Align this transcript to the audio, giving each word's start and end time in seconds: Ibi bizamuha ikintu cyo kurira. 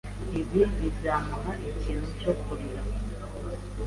Ibi 0.39 0.61
bizamuha 0.77 1.53
ikintu 1.71 2.07
cyo 2.19 2.31
kurira. 2.41 2.81